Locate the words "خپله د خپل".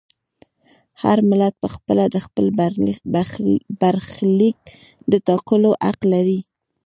1.75-2.45